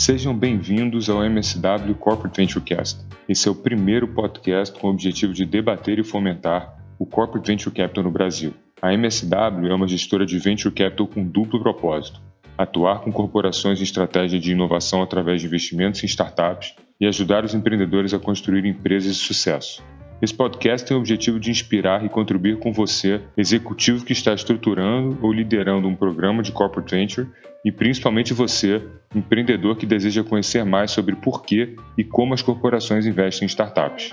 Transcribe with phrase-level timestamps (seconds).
[0.00, 3.04] Sejam bem-vindos ao MSW Corporate Venturecast.
[3.28, 7.74] Esse é o primeiro podcast com o objetivo de debater e fomentar o Corporate Venture
[7.74, 8.54] Capital no Brasil.
[8.80, 12.18] A MSW é uma gestora de Venture Capital com duplo propósito:
[12.56, 17.52] atuar com corporações em estratégia de inovação através de investimentos em startups e ajudar os
[17.52, 19.82] empreendedores a construir empresas de sucesso.
[20.22, 25.18] Esse podcast tem o objetivo de inspirar e contribuir com você, executivo que está estruturando
[25.20, 27.28] ou liderando um programa de corporate venture,
[27.64, 28.82] e principalmente você,
[29.14, 34.10] empreendedor que deseja conhecer mais sobre por que e como as corporações investem em startups.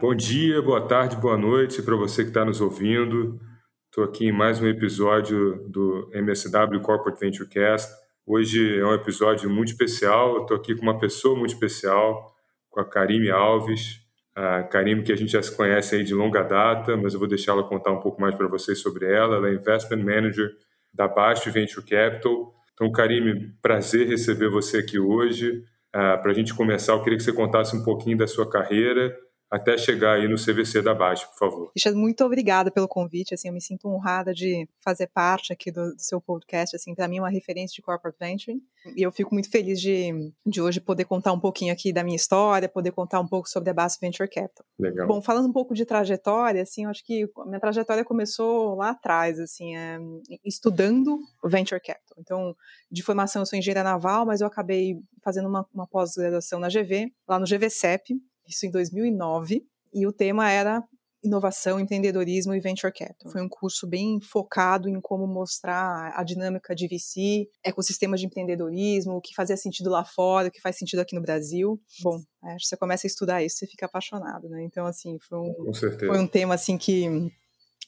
[0.00, 3.40] Bom dia, boa tarde, boa noite para você que está nos ouvindo.
[3.86, 7.90] Estou aqui em mais um episódio do MSW Corporate Venture Cast.
[8.26, 10.42] Hoje é um episódio muito especial.
[10.42, 12.30] Estou aqui com uma pessoa muito especial,
[12.68, 14.01] com a Karime Alves.
[14.34, 17.28] A Karime, que a gente já se conhece aí de longa data, mas eu vou
[17.28, 19.36] deixar ela contar um pouco mais para vocês sobre ela.
[19.36, 20.50] Ela é Investment Manager
[20.92, 22.54] da Bast Venture Capital.
[22.72, 25.64] Então, Karime, prazer receber você aqui hoje.
[25.94, 29.14] Uh, para a gente começar, eu queria que você contasse um pouquinho da sua carreira
[29.52, 31.72] até chegar aí no CVC da Baixa, por favor.
[31.76, 35.94] Richard, muito obrigada pelo convite, assim, eu me sinto honrada de fazer parte aqui do,
[35.94, 38.56] do seu podcast, assim, para mim é uma referência de corporate venture,
[38.96, 42.16] e eu fico muito feliz de, de hoje poder contar um pouquinho aqui da minha
[42.16, 44.64] história, poder contar um pouco sobre a Bass Venture Capital.
[44.78, 45.06] Legal.
[45.06, 48.90] Bom, falando um pouco de trajetória, assim, eu acho que a minha trajetória começou lá
[48.90, 49.98] atrás, assim, é,
[50.42, 52.16] estudando Venture Capital.
[52.18, 52.56] Então,
[52.90, 57.12] de formação eu sou engenheira naval, mas eu acabei fazendo uma, uma pós-graduação na GV,
[57.28, 58.18] lá no GVCEP,
[58.52, 60.82] isso em 2009, e o tema era
[61.24, 63.30] inovação, empreendedorismo e venture capital.
[63.30, 69.14] Foi um curso bem focado em como mostrar a dinâmica de VC, ecossistema de empreendedorismo,
[69.14, 71.80] o que fazia sentido lá fora, o que faz sentido aqui no Brasil.
[72.02, 74.64] Bom, acho que você começa a estudar isso, você fica apaixonado, né?
[74.64, 77.06] Então, assim, foi um, foi um tema assim que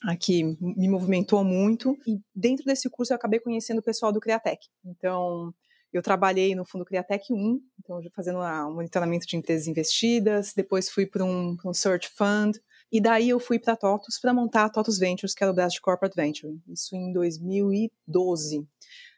[0.03, 4.65] aqui me movimentou muito e dentro desse curso eu acabei conhecendo o pessoal do Criatec.
[4.85, 5.53] Então,
[5.97, 11.05] eu trabalhei no Fundo Criatec 1, então fazendo um monitoramento de empresas investidas, depois fui
[11.05, 12.59] para um, um Search Fund,
[12.91, 15.55] e daí eu fui para a TOTUS para montar a TOTUS Ventures, que era o
[15.55, 18.67] braço de Corporate Venture, isso em 2012.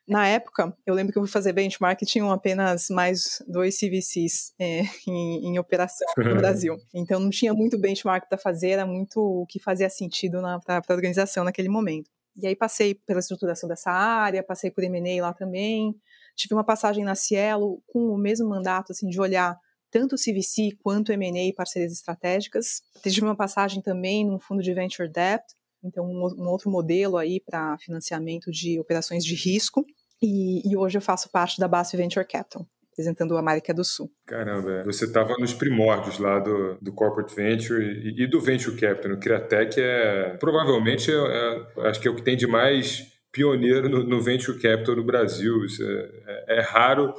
[0.07, 4.53] Na época, eu lembro que eu fui fazer benchmark e tinham apenas mais dois CVCs
[4.57, 6.77] é, em, em, operação no Brasil.
[6.93, 10.93] Então não tinha muito benchmark para fazer, era muito o que fazia sentido para a
[10.93, 12.09] organização naquele momento.
[12.37, 15.95] E aí passei pela estruturação dessa área, passei por M&A lá também,
[16.37, 19.59] Tive uma passagem na Cielo com o mesmo mandato, assim, de olhar
[19.89, 22.83] tanto o CVC quanto o M&A e parcerias estratégicas.
[23.01, 25.43] Tive uma passagem também num fundo de venture debt,
[25.83, 29.83] então um, um outro modelo aí para financiamento de operações de risco.
[30.21, 34.11] E, e, hoje eu faço parte da Bass Venture Capital, representando a América do Sul.
[34.25, 39.11] Caramba, você estava nos primórdios lá do, do Corporate Venture e, e, do Venture Capital.
[39.11, 43.87] No Criatec é provavelmente, é, é, acho que é o que tem de mais pioneiro
[43.87, 45.55] no, no venture capital no Brasil.
[45.79, 47.13] É, é, é raro.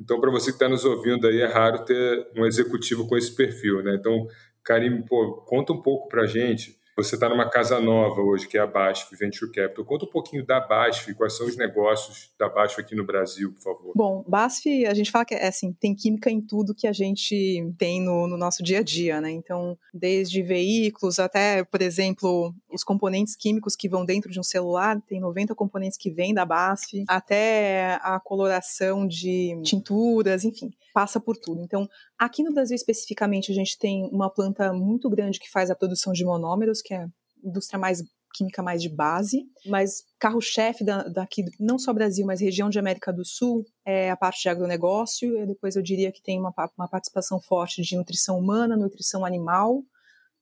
[0.00, 3.34] Então, para você que está nos ouvindo aí, é raro ter um executivo com esse
[3.34, 3.94] perfil, né?
[3.94, 4.26] Então,
[4.64, 8.58] Karim, pô, conta um pouco para a gente você está numa casa nova hoje, que
[8.58, 9.84] é a BASF Venture Capital.
[9.84, 13.62] Conta um pouquinho da BASF, quais são os negócios da BASF aqui no Brasil, por
[13.62, 13.92] favor.
[13.94, 17.72] Bom, BASF, a gente fala que é assim, tem química em tudo que a gente
[17.78, 19.30] tem no, no nosso dia a dia, né?
[19.30, 25.00] Então, desde veículos até, por exemplo, os componentes químicos que vão dentro de um celular,
[25.08, 31.36] tem 90 componentes que vêm da BASF, até a coloração de tinturas, enfim, passa por
[31.36, 31.62] tudo.
[31.62, 31.88] Então,
[32.20, 36.12] aqui no Brasil especificamente, a gente tem uma planta muito grande que faz a produção
[36.12, 37.08] de monômeros, que é
[37.42, 42.70] indústria mais química mais de base, mas carro-chefe da, daqui, não só Brasil, mas região
[42.70, 46.38] de América do Sul, é a parte de agronegócio, e depois eu diria que tem
[46.38, 49.82] uma, uma participação forte de nutrição humana, nutrição animal,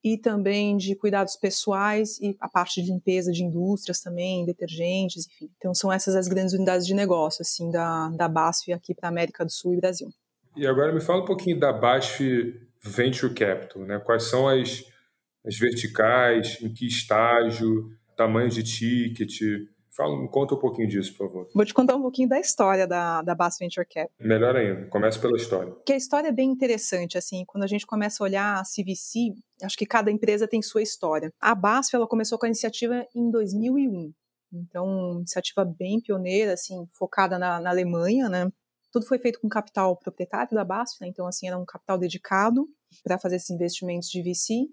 [0.04, 5.50] e também de cuidados pessoais e a parte de limpeza de indústrias também, detergentes, enfim.
[5.56, 9.44] Então são essas as grandes unidades de negócio, assim, da, da BASF aqui para América
[9.44, 10.12] do Sul e Brasil.
[10.56, 13.98] E agora me fala um pouquinho da BASF Venture Capital, né?
[13.98, 14.84] Quais são as
[15.48, 19.40] as verticais, em que estágio, tamanho de ticket.
[19.96, 21.48] Fala, conta um pouquinho disso, por favor.
[21.52, 24.08] Vou te contar um pouquinho da história da, da Bass Venture Cap.
[24.20, 25.74] Melhor ainda, comece pela história.
[25.84, 29.34] Que a história é bem interessante, assim, quando a gente começa a olhar a CVC,
[29.62, 31.32] acho que cada empresa tem sua história.
[31.40, 34.12] A BASF, ela começou com a iniciativa em 2001.
[34.52, 38.48] Então, iniciativa bem pioneira, assim, focada na, na Alemanha, né?
[38.90, 41.08] Tudo foi feito com capital proprietário da BASF, né?
[41.08, 42.66] Então, assim, era um capital dedicado
[43.04, 44.68] para fazer esses investimentos de VC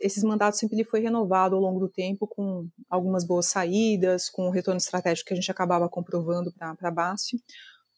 [0.00, 4.50] esses mandatos sempre foi renovado ao longo do tempo com algumas boas saídas, com o
[4.50, 7.38] retorno estratégico que a gente acabava comprovando para a BASF.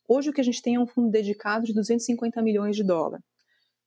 [0.08, 3.24] Hoje o que a gente tem é um fundo dedicado de 250 milhões de dólares.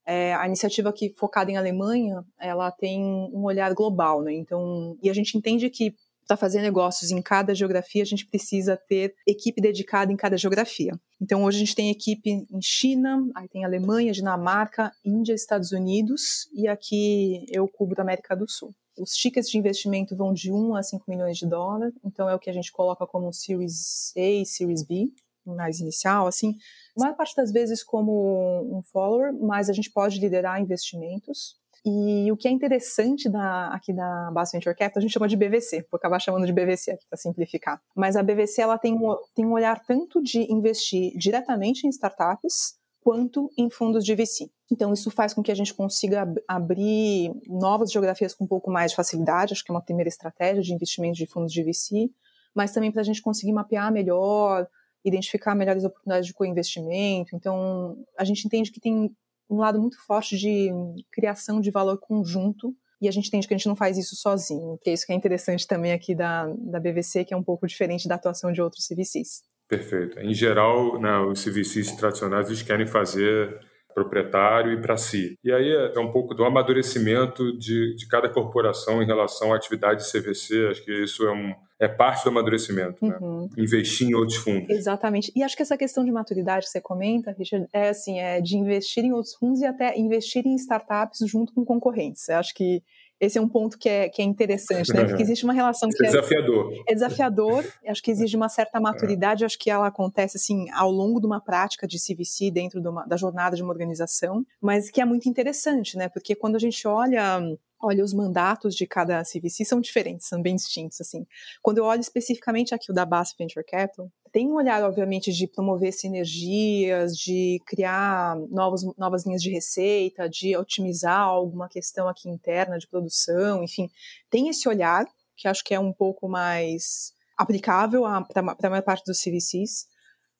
[0.07, 4.33] É, a iniciativa aqui focada em Alemanha, ela tem um olhar global, né?
[4.33, 5.93] Então, e a gente entende que
[6.27, 10.93] para fazer negócios em cada geografia, a gente precisa ter equipe dedicada em cada geografia.
[11.21, 16.49] Então, hoje a gente tem equipe em China, aí tem Alemanha, Dinamarca, Índia, Estados Unidos
[16.53, 18.73] e aqui eu cubro a América do Sul.
[18.97, 22.39] Os tickets de investimento vão de 1 a 5 milhões de dólares, então é o
[22.39, 25.07] que a gente coloca como Series A Series B,
[25.45, 26.55] mais inicial, assim.
[26.97, 31.55] A maior parte das vezes como um follower, mas a gente pode liderar investimentos.
[31.85, 35.37] E o que é interessante da, aqui da Bass Venture Capital, a gente chama de
[35.37, 37.79] BVC, vou acabar chamando de BVC aqui para simplificar.
[37.95, 42.73] Mas a BVC ela tem um, tem um olhar tanto de investir diretamente em startups,
[43.05, 44.49] quanto em fundos de VC.
[44.71, 48.71] Então, isso faz com que a gente consiga ab abrir novas geografias com um pouco
[48.71, 52.09] mais de facilidade, acho que é uma primeira estratégia de investimento de fundos de VC,
[52.55, 54.67] mas também para a gente conseguir mapear melhor,
[55.03, 57.35] identificar melhores oportunidades de co-investimento.
[57.35, 59.15] Então, a gente entende que tem
[59.49, 60.71] um lado muito forte de
[61.11, 64.79] criação de valor conjunto e a gente entende que a gente não faz isso sozinho,
[64.81, 67.67] que é isso que é interessante também aqui da, da BVC, que é um pouco
[67.67, 69.43] diferente da atuação de outros CVCs.
[69.67, 70.19] Perfeito.
[70.19, 73.59] Em geral, né, os CVCs tradicionais eles querem fazer
[73.95, 75.39] proprietário e para si.
[75.41, 79.55] E aí é, é um pouco do amadurecimento de, de cada corporação em relação à
[79.55, 80.67] atividade de CVC.
[80.69, 83.17] Acho que isso é, um, é parte do amadurecimento, né?
[83.21, 83.43] uhum.
[83.43, 83.49] né?
[83.57, 84.69] investir em outros fundos.
[84.69, 85.31] Exatamente.
[85.33, 88.57] E acho que essa questão de maturidade que você comenta, Richard, é assim, é de
[88.57, 92.27] investir em outros fundos e até investir em startups junto com concorrentes.
[92.27, 92.83] Eu acho que
[93.19, 95.05] esse é um ponto que é, que é interessante, né?
[95.05, 96.73] Porque existe uma relação que é desafiador.
[96.73, 99.45] É, é desafiador, acho que exige uma certa maturidade, é.
[99.45, 103.05] acho que ela acontece assim ao longo de uma prática de CVC dentro de uma,
[103.05, 106.09] da jornada de uma organização, mas que é muito interessante, né?
[106.09, 107.39] Porque quando a gente olha
[107.85, 111.25] olha, os mandatos de cada CVC são diferentes, são bem distintos, assim.
[111.61, 115.47] Quando eu olho especificamente aqui o da Bass Venture Capital, tem um olhar, obviamente, de
[115.47, 122.77] promover sinergias, de criar novos, novas linhas de receita, de otimizar alguma questão aqui interna
[122.77, 123.89] de produção, enfim.
[124.29, 125.05] Tem esse olhar,
[125.37, 128.03] que acho que é um pouco mais aplicável
[128.33, 129.87] para a maior parte dos CVCs,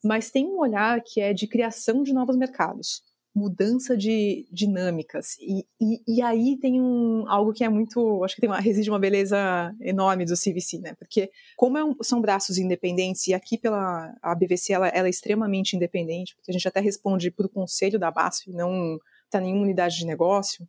[0.03, 3.01] mas tem um olhar que é de criação de novos mercados
[3.36, 5.36] mudança de dinâmicas.
[5.42, 8.90] E, e, e, aí tem um, algo que é muito, acho que tem uma, reside
[8.90, 10.94] uma beleza enorme do CVC, né?
[10.98, 15.10] Porque como é um, são braços independentes, e aqui pela a BVC ela, ela, é
[15.10, 19.64] extremamente independente, porque a gente até responde para o conselho da BASF, não está nenhuma
[19.64, 20.66] unidade de negócio,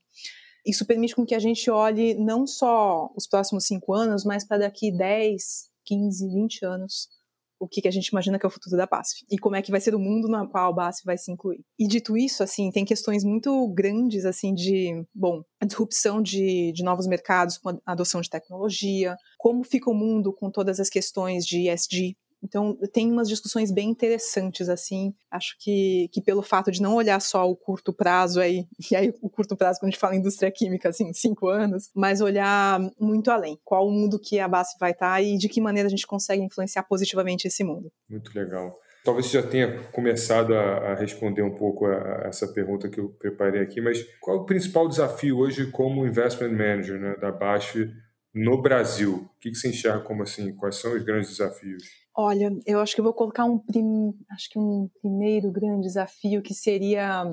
[0.66, 4.58] isso permite com que a gente olhe não só os próximos cinco anos, mas para
[4.58, 7.08] daqui 10, 15, 20 anos,
[7.58, 9.62] o que, que a gente imagina que é o futuro da BASF e como é
[9.62, 11.64] que vai ser o mundo no qual a BASF vai se incluir.
[11.78, 16.82] E dito isso, assim, tem questões muito grandes, assim, de, bom, a disrupção de, de
[16.82, 21.46] novos mercados com a adoção de tecnologia, como fica o mundo com todas as questões
[21.46, 25.12] de ESG, então, tem umas discussões bem interessantes, assim.
[25.28, 29.12] Acho que, que pelo fato de não olhar só o curto prazo aí, e aí
[29.20, 33.32] o curto prazo quando a gente fala indústria química, assim, cinco anos, mas olhar muito
[33.32, 33.58] além.
[33.64, 36.42] Qual o mundo que a base vai estar e de que maneira a gente consegue
[36.42, 37.90] influenciar positivamente esse mundo.
[38.08, 38.78] Muito legal.
[39.04, 43.00] Talvez você já tenha começado a, a responder um pouco a, a, essa pergunta que
[43.00, 47.32] eu preparei aqui, mas qual é o principal desafio hoje como investment manager né, da
[47.32, 47.88] Baixa
[48.36, 49.28] no Brasil?
[49.34, 50.54] O que, que você enxerga como assim?
[50.54, 51.82] Quais são os grandes desafios?
[52.14, 54.12] Olha, eu acho que eu vou colocar um, prim...
[54.30, 57.24] acho que um primeiro grande desafio que seria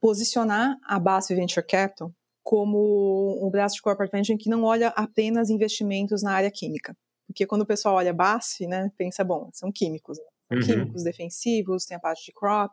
[0.00, 2.10] posicionar a BASF Venture Capital
[2.42, 6.96] como um braço de corporate venture que não olha apenas investimentos na área química.
[7.26, 10.56] Porque quando o pessoal olha BASF, né, pensa, bom, são químicos, né?
[10.56, 10.62] uhum.
[10.62, 12.72] químicos defensivos, tem a parte de crop,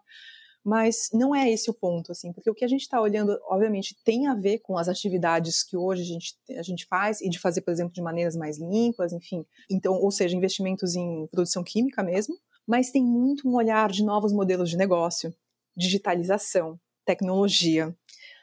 [0.64, 3.96] mas não é esse o ponto, assim, porque o que a gente está olhando, obviamente,
[4.06, 7.38] tem a ver com as atividades que hoje a gente, a gente faz e de
[7.38, 9.46] fazer, por exemplo, de maneiras mais limpas, enfim.
[9.70, 14.32] Então, ou seja, investimentos em produção química mesmo, mas tem muito um olhar de novos
[14.32, 15.36] modelos de negócio,
[15.76, 17.94] digitalização, tecnologia.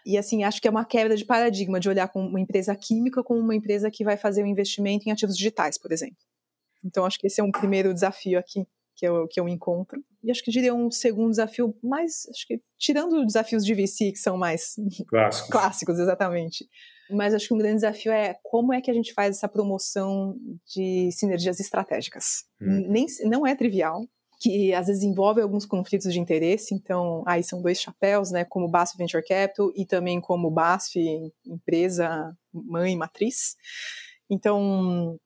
[0.04, 3.22] E assim, acho que é uma quebra de paradigma de olhar com uma empresa química
[3.22, 6.18] como uma empresa que vai fazer um investimento em ativos digitais, por exemplo.
[6.84, 8.66] Então, acho que esse é um primeiro desafio aqui
[9.00, 9.98] que eu, que eu encontro.
[10.22, 14.18] E acho que diria um segundo desafio mais, acho que tirando desafios de VC, que
[14.18, 14.74] são mais
[15.08, 16.68] clássicos, clássicos exatamente.
[17.10, 20.36] Mas acho que um grande desafio é como é que a gente faz essa promoção
[20.66, 22.44] de sinergias estratégicas.
[22.60, 22.84] Hum.
[22.88, 24.04] Nem, não é trivial,
[24.38, 28.68] que às vezes envolve alguns conflitos de interesse, então aí são dois chapéus, né, como
[28.68, 30.96] BASF Venture Capital e também como BASF,
[31.46, 33.56] empresa mãe matriz.
[34.30, 35.18] Então,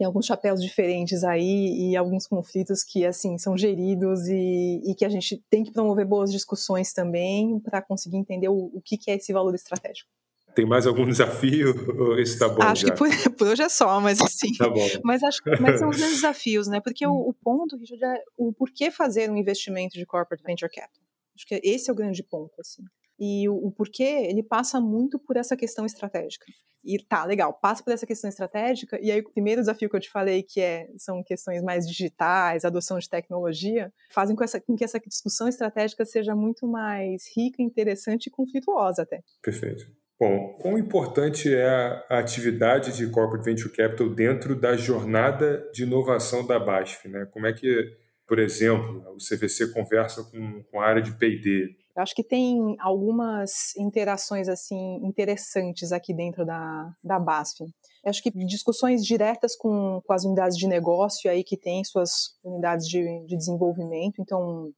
[0.00, 5.04] tem alguns chapéus diferentes aí e alguns conflitos que assim são geridos e, e que
[5.04, 9.10] a gente tem que promover boas discussões também para conseguir entender o, o que, que
[9.10, 10.08] é esse valor estratégico.
[10.54, 11.74] Tem mais algum desafio?
[12.18, 12.92] Esse tá bom acho já?
[12.94, 14.54] que por, por, hoje é só, mas assim.
[14.56, 14.88] tá bom.
[15.04, 16.80] Mas acho mas são os grandes desafios, né?
[16.80, 21.04] Porque o, o ponto, Richard, é o porquê fazer um investimento de corporate venture capital.
[21.36, 22.82] Acho que esse é o grande ponto, assim.
[23.18, 26.46] E o, o porquê, ele passa muito por essa questão estratégica.
[26.84, 30.00] E tá, legal, passa por essa questão estratégica, e aí o primeiro desafio que eu
[30.00, 34.76] te falei, que é, são questões mais digitais, adoção de tecnologia, fazem com, essa, com
[34.76, 39.22] que essa discussão estratégica seja muito mais rica, interessante e conflituosa até.
[39.42, 40.00] Perfeito.
[40.20, 41.66] Bom, quão importante é
[42.10, 47.08] a atividade de Corporate Venture Capital dentro da jornada de inovação da BASF?
[47.08, 47.26] Né?
[47.30, 47.96] Como é que,
[48.26, 51.74] por exemplo, o CVC conversa com, com a área de P&D?
[52.00, 57.60] Eu acho que tem algumas interações assim interessantes aqui dentro da, da BASF.
[57.62, 62.38] Eu acho que discussões diretas com, com as unidades de negócio aí que têm suas
[62.42, 64.72] unidades de, de desenvolvimento, então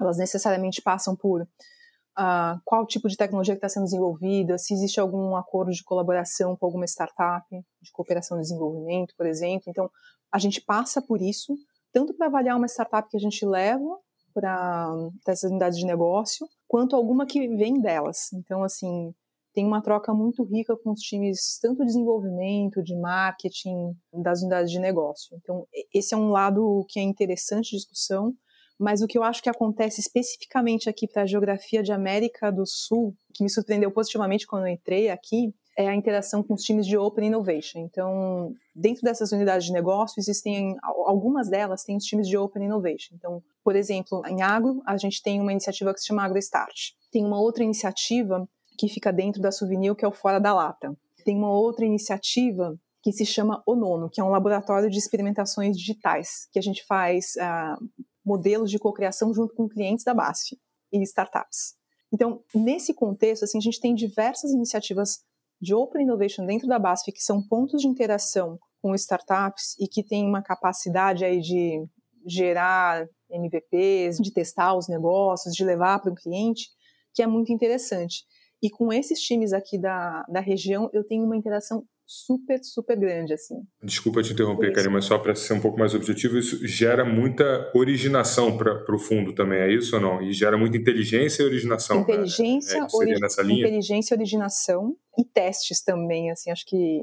[0.00, 5.36] elas necessariamente passam por uh, qual tipo de tecnologia está sendo desenvolvida, se existe algum
[5.36, 7.46] acordo de colaboração com alguma startup,
[7.80, 9.66] de cooperação e desenvolvimento, por exemplo.
[9.68, 9.88] Então,
[10.32, 11.54] a gente passa por isso,
[11.92, 14.00] tanto para avaliar uma startup que a gente leva
[14.34, 14.92] para
[15.26, 18.32] essas unidades de negócio, quanto alguma que vem delas.
[18.32, 19.14] Então, assim,
[19.54, 24.70] tem uma troca muito rica com os times, tanto de desenvolvimento, de marketing, das unidades
[24.70, 25.36] de negócio.
[25.36, 28.34] Então, esse é um lado que é interessante de discussão,
[28.78, 32.66] mas o que eu acho que acontece especificamente aqui para a geografia de América do
[32.66, 36.86] Sul, que me surpreendeu positivamente quando eu entrei aqui, é a interação com os times
[36.86, 37.80] de Open Innovation.
[37.80, 43.14] Então, dentro dessas unidades de negócio, existem algumas delas têm os times de Open Innovation.
[43.14, 46.92] Então, por exemplo, em agro, a gente tem uma iniciativa que se chama AgroStart.
[47.12, 50.96] Tem uma outra iniciativa que fica dentro da Souvenir, que é o Fora da Lata.
[51.24, 56.48] Tem uma outra iniciativa que se chama Onono, que é um laboratório de experimentações digitais,
[56.52, 60.58] que a gente faz uh, modelos de cocriação junto com clientes da BASF
[60.92, 61.76] e startups.
[62.12, 65.20] Então, nesse contexto, assim, a gente tem diversas iniciativas
[65.60, 70.02] de Open Innovation dentro da BASF que são pontos de interação com startups e que
[70.02, 71.84] têm uma capacidade aí de
[72.26, 76.68] gerar MVPs, de testar os negócios, de levar para o cliente,
[77.14, 78.24] que é muito interessante.
[78.62, 83.34] E com esses times aqui da, da região, eu tenho uma interação super, super grande,
[83.34, 83.56] assim.
[83.82, 87.70] Desculpa te interromper, Karine, mas só para ser um pouco mais objetivo, isso gera muita
[87.74, 90.22] originação para o fundo também, é isso ou não?
[90.22, 92.00] E gera muita inteligência e originação.
[92.00, 92.86] Inteligência, né?
[92.90, 93.66] é, ori nessa linha?
[93.66, 97.00] inteligência, originação e testes também, assim, acho que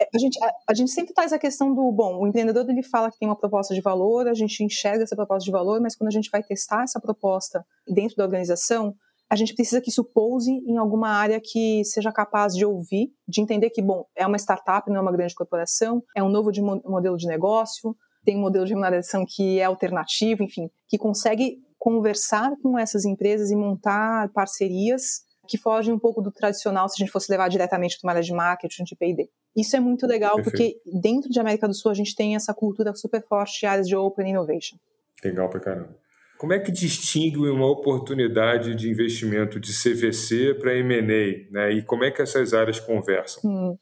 [0.00, 2.82] é, a gente, a, a, gente sempre traz a questão do, bom, o empreendedor ele
[2.82, 5.96] fala que tem uma proposta de valor, a gente enxerga essa proposta de valor, mas
[5.96, 8.94] quando a gente vai testar essa proposta dentro da organização,
[9.28, 13.40] a gente precisa que isso pouse em alguma área que seja capaz de ouvir, de
[13.40, 16.62] entender que, bom, é uma startup, não é uma grande corporação, é um novo de
[16.62, 22.52] modelo de negócio, tem um modelo de remuneração que é alternativo, enfim, que consegue conversar
[22.62, 27.12] com essas empresas e montar parcerias que fogem um pouco do tradicional se a gente
[27.12, 29.30] fosse levar diretamente para uma área de marketing, de P&D.
[29.56, 30.80] Isso é muito legal Perfeito.
[30.82, 33.88] porque dentro de América do Sul a gente tem essa cultura super forte de áreas
[33.88, 34.76] de Open Innovation.
[35.24, 35.96] Legal pra caramba.
[36.38, 41.72] Como é que distingue uma oportunidade de investimento de CVC para M&A, né?
[41.72, 43.42] E como é que essas áreas conversam?
[43.44, 43.76] Hum.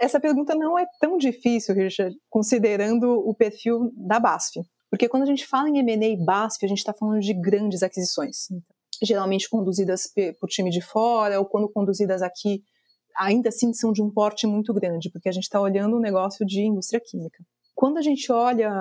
[0.00, 4.60] Essa pergunta não é tão difícil, Richard, considerando o perfil da BASF.
[4.90, 7.82] Porque quando a gente fala em M&A e BASF, a gente está falando de grandes
[7.82, 8.48] aquisições.
[9.02, 12.62] Geralmente conduzidas por time de fora ou quando conduzidas aqui,
[13.16, 16.44] ainda assim são de um porte muito grande, porque a gente está olhando um negócio
[16.46, 17.44] de indústria química.
[17.78, 18.72] Quando a gente olha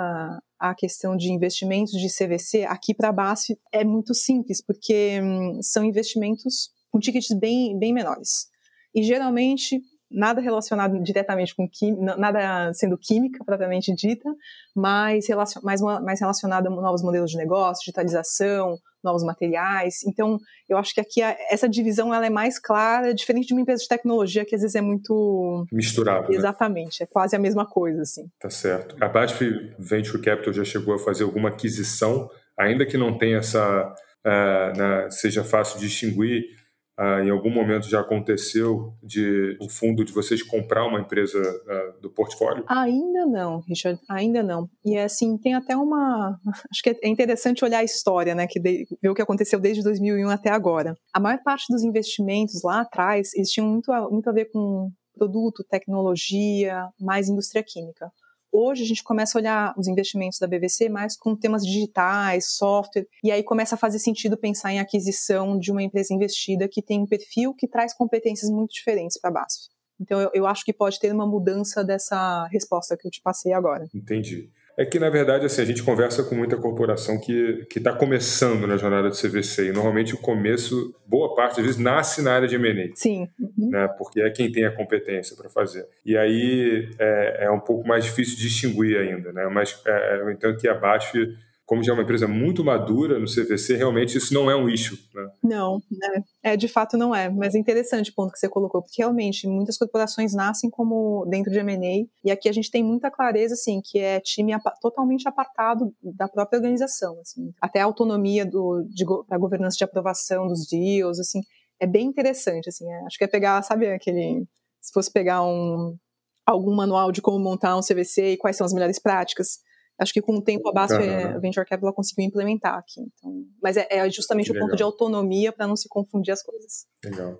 [0.58, 5.86] a questão de investimentos de CVC, aqui para BASF é muito simples, porque hum, são
[5.86, 8.48] investimentos com tickets bem, bem menores.
[8.96, 14.30] E geralmente nada relacionado diretamente com química, nada sendo química propriamente dita,
[14.76, 20.04] mas, relacion, mais, mais relacionado a novos modelos de negócio, digitalização, novos materiais.
[20.06, 23.62] Então, eu acho que aqui a, essa divisão ela é mais clara, diferente de uma
[23.62, 26.30] empresa de tecnologia que às vezes é muito misturado.
[26.30, 26.38] Né?
[26.38, 27.08] Exatamente, né?
[27.10, 28.28] é quase a mesma coisa, assim.
[28.40, 28.96] Tá certo.
[29.02, 33.94] A BASF Venture Capital já chegou a fazer alguma aquisição, ainda que não tenha essa,
[34.26, 36.57] uh, na, seja fácil distinguir
[36.98, 41.94] ah, em algum momento já aconteceu de o fundo de vocês comprar uma empresa ah,
[42.01, 42.63] do portfólio?
[42.68, 44.68] Ainda não, Richard, ainda não.
[44.84, 46.39] E é assim, tem até uma.
[46.72, 48.48] Acho que é interessante olhar a história, né?
[48.48, 50.96] Que de, ver o que aconteceu desde 2001 até agora.
[51.13, 54.89] A maior parte dos investimentos lá atrás, eles tinham muito a, muito a ver com
[55.16, 58.12] produto, tecnologia, mais indústria química.
[58.60, 63.06] Hoje a gente começa a olhar os investimentos da BVC mais com temas digitais, software,
[63.24, 67.00] e aí começa a fazer sentido pensar em aquisição de uma empresa investida que tem
[67.00, 69.68] um perfil que traz competências muito diferentes para a BASF.
[70.02, 73.54] Então eu, eu acho que pode ter uma mudança dessa resposta que eu te passei
[73.54, 73.88] agora.
[73.94, 74.50] Entendi.
[74.77, 78.77] É que, na verdade, assim, a gente conversa com muita corporação que está começando na
[78.77, 79.69] jornada de CVC.
[79.69, 82.96] E normalmente o começo, boa parte, às vezes, nasce na área de M&A.
[82.96, 83.27] Sim.
[83.39, 83.69] Uhum.
[83.72, 85.88] Né, porque é quem tem a competência para fazer.
[86.05, 89.34] E aí é, é, um pouco mais difícil distinguir ainda.
[89.34, 89.48] Né?
[89.48, 91.36] Mas é, eu entendo que a BASF
[91.67, 94.97] como já é uma empresa muito madura no CVC, realmente isso não é um issue.
[95.13, 95.29] Né?
[95.43, 96.24] Não, né?
[96.41, 97.29] é, de fato não é.
[97.29, 101.51] Mas é interessante o ponto que você colocou, porque realmente muitas corporações nascem como dentro
[101.51, 105.93] de M&A, e aqui a gente tem muita clareza, assim, que é time totalmente apartado
[106.01, 107.51] da própria organização, assim.
[107.62, 111.41] Até a autonomia do, de, da governança de aprovação dos deals, assim,
[111.81, 112.89] é bem interessante, assim.
[112.89, 114.45] É, acho que é pegar, sabe aquele...
[114.79, 115.97] Se fosse pegar um,
[116.45, 119.59] algum manual de como montar um CVC e quais são as melhores práticas,
[120.00, 121.36] acho que com o tempo a base uhum.
[121.36, 123.01] a Venture Capital conseguiu implementar aqui.
[123.01, 126.86] Então, mas é, é justamente o ponto de autonomia para não se confundir as coisas.
[127.04, 127.39] Legal.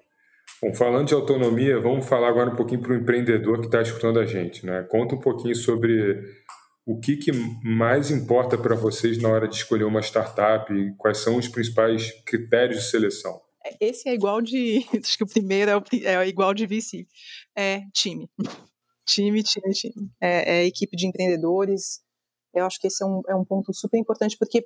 [0.62, 4.20] Bom, falando de autonomia, vamos falar agora um pouquinho para o empreendedor que está escutando
[4.20, 4.66] a gente.
[4.66, 4.84] Né?
[4.90, 6.20] Conta um pouquinho sobre
[6.86, 7.32] o que, que
[7.64, 12.12] mais importa para vocês na hora de escolher uma startup e quais são os principais
[12.26, 13.40] critérios de seleção.
[13.64, 14.86] É, esse é igual de.
[15.04, 17.06] Acho que o primeiro é, é igual de VC.
[17.56, 18.30] É time.
[19.06, 20.12] time, time, time.
[20.22, 22.02] É, é equipe de empreendedores,
[22.60, 24.66] eu acho que esse é um, é um ponto super importante, porque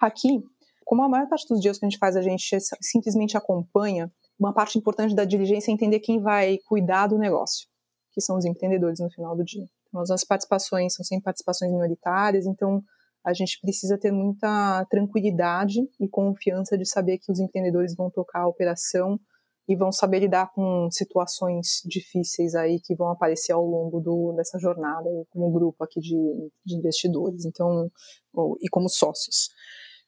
[0.00, 0.42] aqui,
[0.84, 4.52] como a maior parte dos dias que a gente faz, a gente simplesmente acompanha, uma
[4.52, 7.68] parte importante da diligência é entender quem vai cuidar do negócio,
[8.12, 9.66] que são os empreendedores no final do dia.
[9.88, 12.82] Então, as nossas participações são sempre participações minoritárias, então
[13.24, 18.40] a gente precisa ter muita tranquilidade e confiança de saber que os empreendedores vão tocar
[18.40, 19.20] a operação
[19.68, 24.58] e vão saber lidar com situações difíceis aí que vão aparecer ao longo do, dessa
[24.58, 26.16] jornada como grupo aqui de,
[26.64, 27.90] de investidores, então
[28.60, 29.48] e como sócios.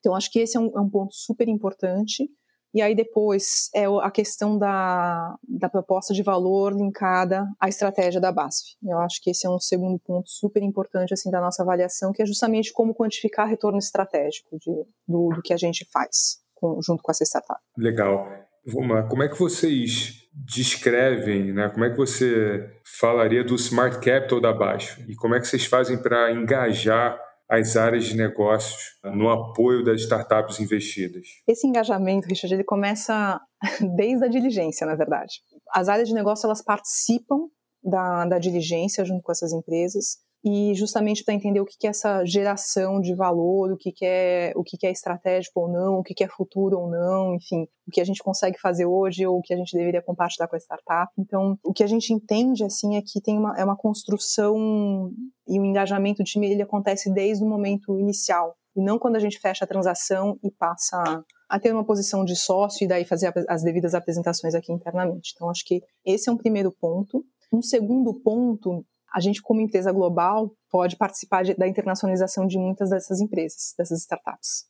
[0.01, 2.29] Então acho que esse é um, é um, ponto super importante.
[2.75, 8.33] E aí depois é a questão da, da proposta de valor linkada à estratégia da
[8.33, 8.77] BASF.
[8.83, 12.21] Eu acho que esse é um segundo ponto super importante assim da nossa avaliação, que
[12.21, 14.73] é justamente como quantificar retorno estratégico de,
[15.07, 17.61] do, do que a gente faz com, junto com essa startup.
[17.79, 18.27] Legal.
[18.67, 21.69] Vamos lá, como é que vocês descrevem, né?
[21.69, 22.69] como é que você
[22.99, 25.03] falaria do Smart Capital da Baixo?
[25.09, 30.01] E como é que vocês fazem para engajar as áreas de negócios no apoio das
[30.01, 31.27] startups investidas?
[31.47, 33.41] Esse engajamento, Richard, ele começa
[33.97, 35.41] desde a diligência, na verdade.
[35.73, 37.49] As áreas de negócio, elas participam
[37.83, 41.91] da, da diligência junto com essas empresas, e justamente para entender o que, que é
[41.91, 45.99] essa geração de valor, o que, que é o que, que é estratégico ou não,
[45.99, 49.27] o que, que é futuro ou não, enfim, o que a gente consegue fazer hoje
[49.27, 51.11] ou o que a gente deveria compartilhar com a startup.
[51.19, 55.11] Então, o que a gente entende assim é que tem uma, é uma construção
[55.49, 59.21] e o engajamento do time ele acontece desde o momento inicial e não quando a
[59.21, 63.33] gente fecha a transação e passa a ter uma posição de sócio e daí fazer
[63.49, 65.33] as devidas apresentações aqui internamente.
[65.35, 67.25] Então, acho que esse é um primeiro ponto.
[67.53, 72.91] Um segundo ponto a gente, como empresa global, pode participar de, da internacionalização de muitas
[72.91, 74.67] dessas empresas, dessas startups.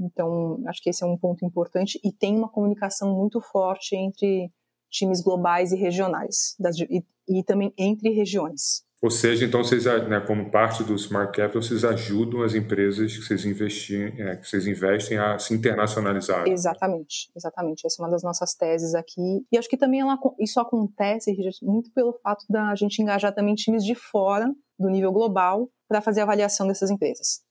[0.00, 4.50] Então, acho que esse é um ponto importante e tem uma comunicação muito forte entre
[4.90, 8.83] times globais e regionais, das, e, e também entre regiões.
[9.04, 13.22] Ou seja, então vocês, né, como parte do Smart Capital, vocês ajudam as empresas que
[13.22, 16.48] vocês, investem, é, que vocês investem a se internacionalizar.
[16.48, 17.86] Exatamente, exatamente.
[17.86, 19.44] Essa é uma das nossas teses aqui.
[19.52, 23.84] E acho que também ela, isso acontece, muito pelo fato da gente engajar também times
[23.84, 27.42] de fora do nível global para fazer a avaliação dessas empresas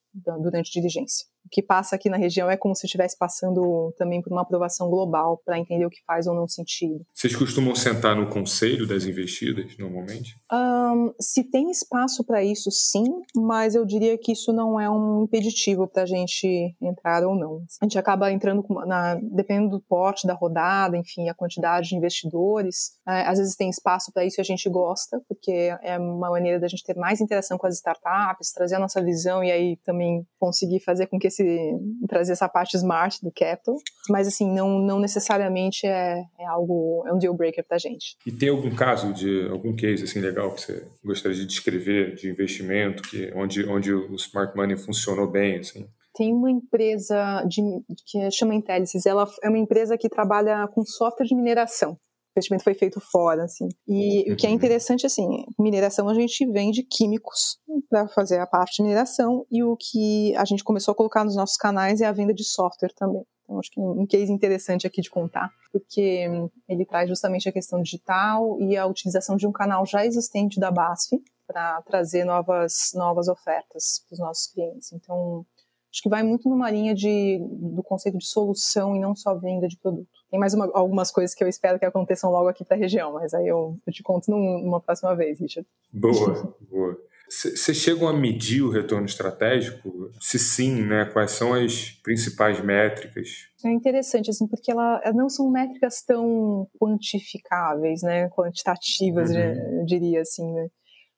[0.41, 4.41] durante diligência que passa aqui na região é como se estivesse passando também por uma
[4.41, 7.05] aprovação global para entender o que faz ou não sentido.
[7.13, 10.35] Vocês costumam sentar no conselho das investidas, normalmente?
[10.51, 15.23] Um, se tem espaço para isso, sim, mas eu diria que isso não é um
[15.23, 17.63] impeditivo para a gente entrar ou não.
[17.81, 22.93] A gente acaba entrando, na, dependendo do porte da rodada, enfim, a quantidade de investidores.
[23.07, 26.59] É, às vezes tem espaço para isso e a gente gosta, porque é uma maneira
[26.59, 30.25] da gente ter mais interação com as startups, trazer a nossa visão e aí também
[30.39, 33.75] conseguir fazer com que esse trazer essa parte smart do capital,
[34.09, 38.15] mas assim, não, não necessariamente é, é algo, é um deal breaker pra gente.
[38.25, 42.29] E tem algum caso de algum case assim legal que você gostaria de descrever de
[42.29, 45.87] investimento que onde onde o smart money funcionou bem assim?
[46.15, 47.61] Tem uma empresa de,
[48.05, 51.97] que chama Intellisis, ela é uma empresa que trabalha com software de mineração
[52.35, 53.69] investimento foi feito fora, assim.
[53.87, 54.33] E uhum.
[54.33, 57.57] o que é interessante, assim, mineração a gente vende químicos
[57.89, 61.35] para fazer a parte de mineração e o que a gente começou a colocar nos
[61.35, 63.23] nossos canais é a venda de software também.
[63.43, 66.27] Então, acho que um case interessante aqui de contar, porque
[66.67, 70.71] ele traz justamente a questão digital e a utilização de um canal já existente da
[70.71, 74.93] BASF para trazer novas, novas ofertas para os nossos clientes.
[74.93, 75.45] Então,
[75.93, 79.67] acho que vai muito numa linha de, do conceito de solução e não só venda
[79.67, 80.07] de produto.
[80.31, 83.13] Tem mais uma, algumas coisas que eu espero que aconteçam logo aqui para a região,
[83.13, 85.69] mas aí eu, eu te conto num, numa próxima vez, Richard.
[85.93, 86.97] Boa, boa.
[87.29, 90.11] Vocês chegam a medir o retorno estratégico?
[90.19, 93.47] Se sim, né, quais são as principais métricas?
[93.63, 99.79] É interessante, assim, porque ela, não são métricas tão quantificáveis, né, quantitativas, uhum.
[99.79, 100.69] eu diria assim, né?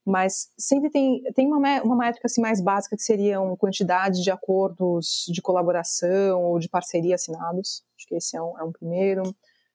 [0.06, 5.26] Mas sempre tem, tem uma, uma métrica assim, mais básica que seriam quantidade de acordos
[5.28, 7.84] de colaboração ou de parceria assinados.
[7.98, 9.24] Acho que esse é um, é um primeiro.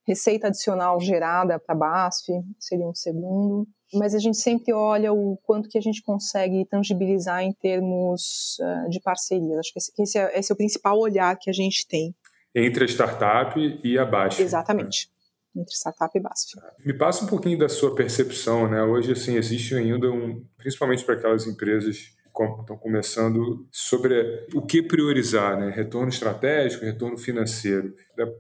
[0.06, 2.26] Receita adicional gerada para a BASF
[2.58, 3.66] seria um segundo.
[3.92, 8.88] Mas a gente sempre olha o quanto que a gente consegue tangibilizar em termos uh,
[8.88, 9.58] de parceria.
[9.58, 12.14] Acho que esse, esse, é, esse, é, o principal olhar que a gente tem.
[12.54, 14.42] Entre a startup e a BASF.
[14.42, 15.08] Exatamente.
[15.08, 15.19] Né?
[15.54, 16.56] Entre startup e BASF.
[16.84, 18.82] Me passa um pouquinho da sua percepção, né?
[18.82, 24.82] Hoje, assim, existe ainda um, principalmente para aquelas empresas que estão começando, sobre o que
[24.82, 25.70] priorizar, né?
[25.70, 27.94] Retorno estratégico, retorno financeiro.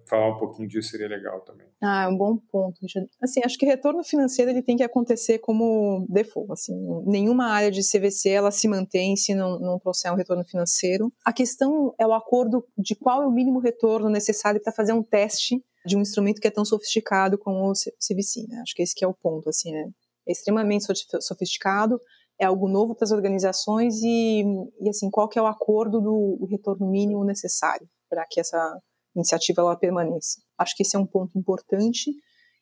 [0.08, 1.66] Falar um pouquinho disso, seria legal também.
[1.82, 2.78] Ah, é um bom ponto.
[3.22, 6.52] Assim, acho que retorno financeiro ele tem que acontecer como default.
[6.52, 6.74] Assim,
[7.06, 11.12] nenhuma área de CVC ela se mantém se não, não trouxer um retorno financeiro.
[11.24, 15.02] A questão é o acordo de qual é o mínimo retorno necessário para fazer um
[15.02, 18.46] teste de um instrumento que é tão sofisticado como o CVC.
[18.48, 18.60] Né?
[18.60, 19.48] Acho que esse que é o ponto.
[19.48, 19.82] Assim, é,
[20.28, 20.86] é extremamente
[21.20, 22.00] sofisticado,
[22.38, 24.42] é algo novo para as organizações e,
[24.80, 28.80] e, assim qual que é o acordo do retorno mínimo necessário para que essa
[29.14, 30.40] iniciativa ela permaneça.
[30.58, 32.10] Acho que esse é um ponto importante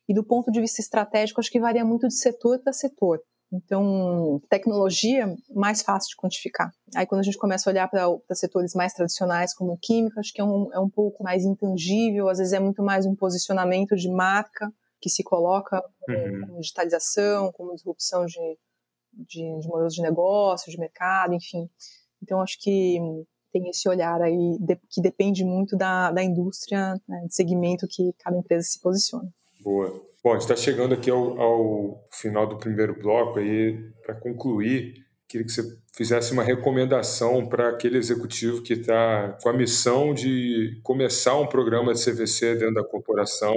[0.07, 3.21] e do ponto de vista estratégico acho que varia muito de setor para setor.
[3.51, 6.71] Então, tecnologia, mais fácil de quantificar.
[6.95, 10.39] Aí, quando a gente começa a olhar para setores mais tradicionais, como química, acho que
[10.39, 14.09] é um, é um pouco mais intangível, às vezes é muito mais um posicionamento de
[14.09, 16.41] marca que se coloca uhum.
[16.41, 18.57] como digitalização, como disrupção de,
[19.13, 21.67] de, de, modelos de negócio, de mercado, enfim.
[22.21, 22.99] Então, acho que
[23.51, 28.13] tem esse olhar aí de, que depende muito da, da indústria, né, de segmento que
[28.19, 29.29] cada empresa se posiciona.
[29.61, 30.08] Boa.
[30.23, 35.05] Bom, a gente está chegando aqui ao, ao, final do primeiro bloco aí, para concluir,
[35.27, 35.63] queria que você
[35.95, 41.93] fizesse uma recomendação para aquele executivo que está com a missão de começar um programa
[41.93, 43.55] de CVC dentro da corporação,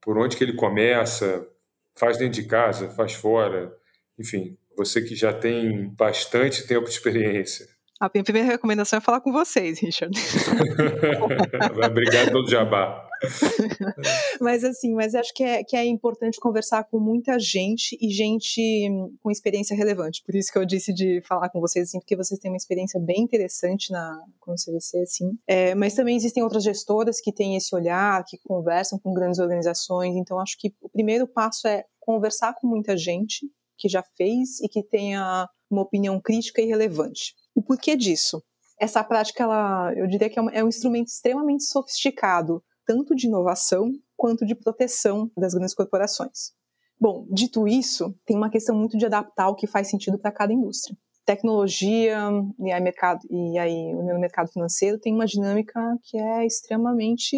[0.00, 1.46] por onde que ele começa,
[1.94, 3.74] faz dentro de casa, faz fora,
[4.18, 7.66] enfim, você que já tem bastante tempo de experiência.
[7.98, 10.14] A minha primeira recomendação é falar com vocês, Richard.
[11.88, 13.03] Obrigado pelo jabá.
[14.40, 18.88] mas assim, mas acho que é, que é importante conversar com muita gente e gente
[19.22, 20.22] com experiência relevante.
[20.24, 23.00] Por isso que eu disse de falar com vocês, assim, porque vocês têm uma experiência
[23.00, 25.38] bem interessante na, com o CVC, assim.
[25.46, 30.16] É, mas também existem outras gestoras que têm esse olhar, que conversam com grandes organizações.
[30.16, 34.68] Então, acho que o primeiro passo é conversar com muita gente que já fez e
[34.68, 37.34] que tenha uma opinião crítica e relevante.
[37.54, 38.42] O porquê disso?
[38.78, 43.26] Essa prática, ela, eu diria que é um, é um instrumento extremamente sofisticado tanto de
[43.26, 46.52] inovação quanto de proteção das grandes corporações.
[47.00, 50.52] Bom, dito isso, tem uma questão muito de adaptar o que faz sentido para cada
[50.52, 50.96] indústria.
[51.26, 52.18] Tecnologia
[52.58, 57.36] e aí, mercado, e aí no mercado financeiro tem uma dinâmica que é extremamente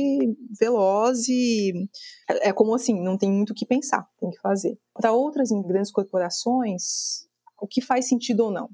[0.59, 1.73] veloz e
[2.43, 4.77] é como assim, não tem muito o que pensar, tem que fazer.
[4.93, 7.27] Para outras grandes corporações,
[7.61, 8.69] o que faz sentido ou não?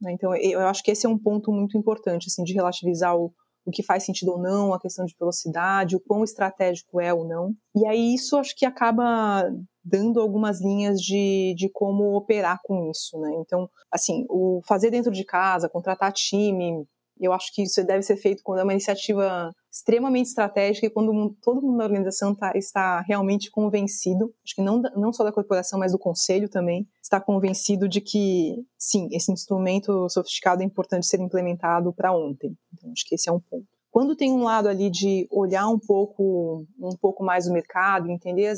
[0.00, 0.12] Né?
[0.12, 3.32] Então, eu acho que esse é um ponto muito importante, assim, de relativizar o,
[3.68, 7.28] o que faz sentido ou não, a questão de velocidade, o quão estratégico é ou
[7.28, 7.52] não.
[7.76, 9.44] E aí isso acho que acaba
[9.84, 13.30] dando algumas linhas de, de como operar com isso, né?
[13.40, 16.86] Então, assim, o fazer dentro de casa, contratar time,
[17.20, 21.36] eu acho que isso deve ser feito quando é uma iniciativa extremamente estratégica e quando
[21.42, 25.78] todo mundo na organização tá, está realmente convencido, acho que não, não só da corporação,
[25.78, 31.20] mas do conselho também, está convencido de que, sim, esse instrumento sofisticado é importante ser
[31.20, 32.56] implementado para ontem.
[32.74, 33.66] Então, acho que esse é um ponto.
[33.90, 38.54] Quando tem um lado ali de olhar um pouco, um pouco mais o mercado, entender,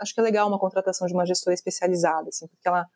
[0.00, 2.86] acho que é legal uma contratação de uma gestora especializada, assim, porque ela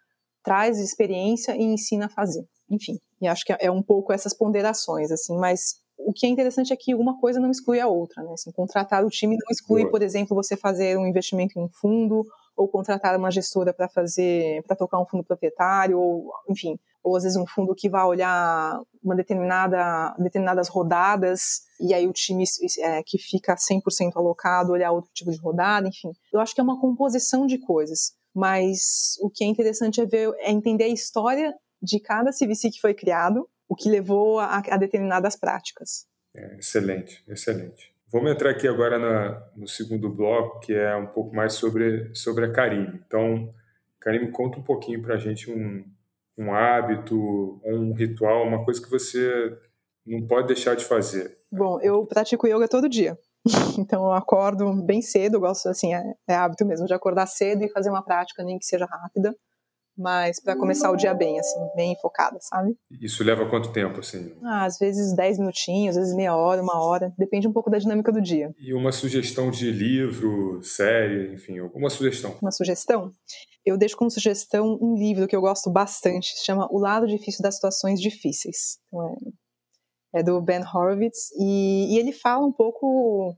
[0.44, 2.44] traz experiência e ensina a fazer.
[2.70, 6.72] Enfim, e acho que é um pouco essas ponderações, assim, mas o que é interessante
[6.72, 8.32] é que uma coisa não exclui a outra, né?
[8.32, 12.24] Assim, contratar o time não exclui, por exemplo, você fazer um investimento em um fundo
[12.56, 17.22] ou contratar uma gestora para fazer, para tocar um fundo proprietário, ou, enfim, ou às
[17.22, 22.44] vezes um fundo que vai olhar uma determinada, determinadas rodadas e aí o time
[22.78, 26.10] é, que fica 100% alocado olhar outro tipo de rodada, enfim.
[26.32, 30.34] Eu acho que é uma composição de coisas, mas o que é interessante é ver,
[30.38, 34.76] é entender a história de cada CVC que foi criado, o que levou a, a
[34.78, 36.06] determinadas práticas.
[36.34, 37.94] É, excelente, excelente.
[38.10, 42.46] Vamos entrar aqui agora na, no segundo bloco, que é um pouco mais sobre, sobre
[42.46, 43.00] a Karine.
[43.06, 43.50] Então,
[44.00, 45.84] Karine, conta um pouquinho para a gente um,
[46.36, 49.56] um hábito, um ritual, uma coisa que você
[50.06, 51.36] não pode deixar de fazer.
[51.50, 53.18] Bom, eu pratico yoga todo dia.
[53.78, 57.62] Então eu acordo bem cedo, eu gosto assim, é, é, hábito mesmo de acordar cedo
[57.62, 59.34] e fazer uma prática, nem que seja rápida.
[59.96, 62.74] mas para começar o dia bem, assim, bem focada, sabe?
[63.00, 64.34] Isso leva quanto tempo, assim?
[64.42, 67.78] Ah, às vezes 10 minutinhos, às vezes meia hora, uma hora, depende um pouco da
[67.78, 68.50] dinâmica do dia.
[68.58, 72.34] E uma sugestão de livro, série, enfim, alguma sugestão?
[72.42, 73.12] Uma sugestão?
[73.64, 77.42] Eu deixo como sugestão um livro que eu gosto bastante, se chama O Lado Difícil
[77.42, 78.78] das Situações Difíceis.
[78.88, 79.16] Então,
[80.14, 83.34] é, é do Ben Horowitz, e, e ele fala um pouco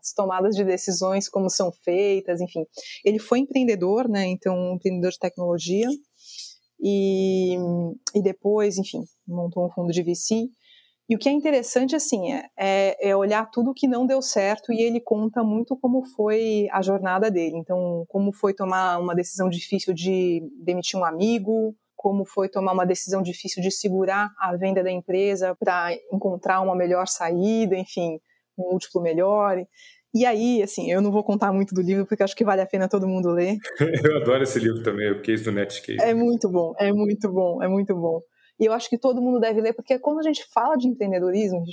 [0.00, 2.64] as tomadas de decisões, como são feitas, enfim.
[3.04, 4.26] Ele foi empreendedor, né?
[4.26, 5.88] Então, um empreendedor de tecnologia.
[6.82, 7.56] E,
[8.14, 10.48] e depois, enfim, montou um fundo de VC.
[11.10, 14.72] E o que é interessante, assim, é, é, é olhar tudo que não deu certo
[14.72, 17.56] e ele conta muito como foi a jornada dele.
[17.56, 22.86] Então, como foi tomar uma decisão difícil de demitir um amigo, como foi tomar uma
[22.86, 28.20] decisão difícil de segurar a venda da empresa para encontrar uma melhor saída, enfim,
[28.56, 29.58] um múltiplo melhor.
[30.14, 32.66] E aí, assim, eu não vou contar muito do livro, porque acho que vale a
[32.66, 33.56] pena todo mundo ler.
[34.04, 36.00] eu adoro esse livro também, o Case do Netscape.
[36.00, 38.20] É muito bom, é muito bom, é muito bom.
[38.60, 41.64] E eu acho que todo mundo deve ler, porque quando a gente fala de empreendedorismo,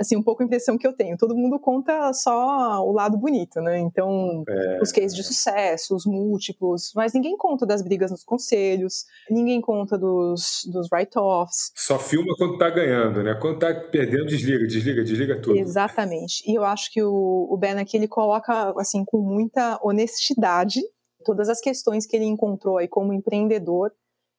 [0.00, 3.60] assim, um pouco a impressão que eu tenho, todo mundo conta só o lado bonito,
[3.60, 3.78] né?
[3.78, 9.04] Então, é, os cases de sucesso, os múltiplos, mas ninguém conta das brigas nos conselhos,
[9.30, 11.70] ninguém conta dos, dos write-offs.
[11.76, 13.38] Só filma quando tá ganhando, né?
[13.40, 15.56] Quando tá perdendo, desliga, desliga, desliga tudo.
[15.56, 16.42] Exatamente.
[16.50, 20.80] E eu acho que o, o Ben aqui, ele coloca, assim, com muita honestidade
[21.24, 23.90] todas as questões que ele encontrou aí como empreendedor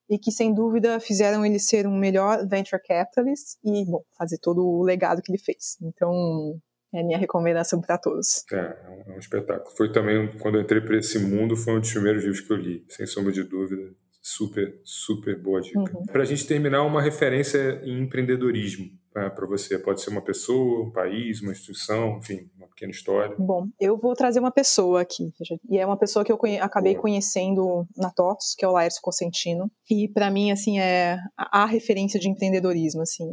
[0.10, 4.66] e que sem dúvida fizeram ele ser um melhor venture capitalist e bom, fazer todo
[4.66, 5.78] o legado que ele fez.
[5.82, 6.60] Então,
[6.94, 8.44] é minha recomendação para todos.
[8.52, 9.76] É, é um, é um, espetáculo.
[9.76, 12.58] Foi também, quando eu entrei para esse mundo, foi um dos primeiros livros que eu
[12.58, 13.94] li, sem sombra de dúvida.
[14.22, 15.80] Super, super boa dica.
[15.80, 16.06] Uhum.
[16.06, 19.80] Para a gente terminar, uma referência em empreendedorismo para você.
[19.80, 23.36] Pode ser uma pessoa, um país, uma instituição, enfim, uma pequena história.
[23.40, 25.34] Bom, eu vou trazer uma pessoa aqui.
[25.70, 27.04] E é uma pessoa que eu conhe acabei Boa.
[27.04, 29.72] conhecendo na TOTS, que é o Laércio Cosentino.
[29.90, 33.26] E para mim, assim, é a referência de empreendedorismo, assim.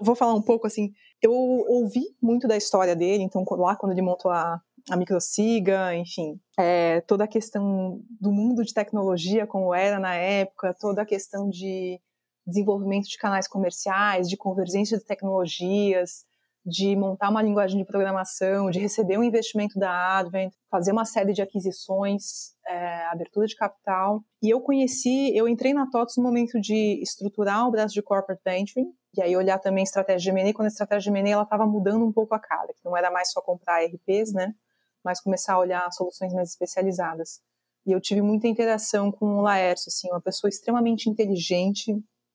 [0.00, 4.02] Vou falar um pouco, assim, eu ouvi muito da história dele, então lá quando ele
[4.02, 10.00] montou a, a Microsiga, enfim, é, toda a questão do mundo de tecnologia como era
[10.00, 12.00] na época, toda a questão de
[12.46, 16.24] desenvolvimento de canais comerciais, de convergência de tecnologias,
[16.64, 21.32] de montar uma linguagem de programação, de receber um investimento da Advent, fazer uma série
[21.32, 24.22] de aquisições, é, abertura de capital.
[24.40, 28.40] E eu conheci, eu entrei na TOTS no momento de estruturar o braço de corporate
[28.44, 31.66] venturing, e aí olhar também estratégia de M&A, quando a estratégia de M&A ela estava
[31.66, 34.54] mudando um pouco a cara, que não era mais só comprar RPs, né,
[35.04, 37.40] mas começar a olhar soluções mais especializadas.
[37.84, 41.92] E eu tive muita interação com o Laércio, assim, uma pessoa extremamente inteligente,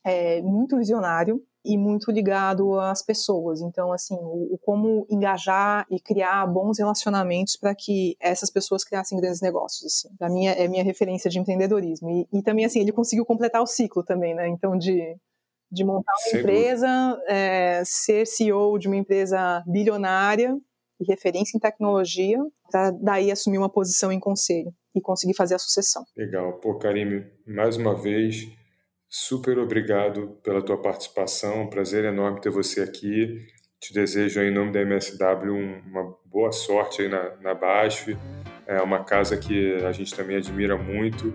[0.07, 3.59] é, muito visionário e muito ligado às pessoas.
[3.59, 9.19] Então, assim, o, o como engajar e criar bons relacionamentos para que essas pessoas criassem
[9.19, 9.85] grandes negócios.
[9.85, 10.15] Assim.
[10.15, 12.09] Para mim é, é minha referência de empreendedorismo.
[12.09, 14.47] E, e, também, assim, ele conseguiu completar o ciclo também, né?
[14.47, 15.17] Então, de,
[15.69, 20.57] de montar uma empresa, é, ser CEO de uma empresa bilionária
[21.01, 22.39] e referência em tecnologia,
[22.71, 26.03] para daí assumir uma posição em conselho e conseguir fazer a sucessão.
[26.15, 26.53] Legal.
[26.59, 28.47] Pô, Karim, mais uma vez
[29.09, 33.47] Super obrigado pela tua participação, um prazer enorme ter você aqui.
[33.79, 35.53] Te desejo, em nome da MSW,
[35.85, 38.17] uma boa sorte aí na, na BASF.
[38.65, 41.33] É uma casa que a gente também admira muito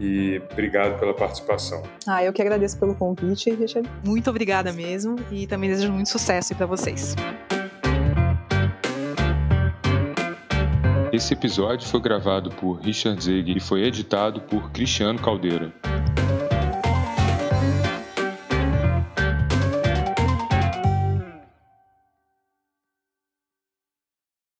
[0.00, 1.82] e obrigado pela participação.
[2.06, 3.88] Ah, eu que agradeço pelo convite, Richard.
[4.04, 7.14] Muito obrigada mesmo e também desejo muito sucesso para vocês.
[11.12, 15.70] Esse episódio foi gravado por Richard Zeg e foi editado por Cristiano Caldeira.